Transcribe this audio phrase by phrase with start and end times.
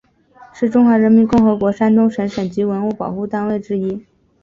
[0.51, 4.03] 是中华人民共和国山东省省级文物保护单位之一。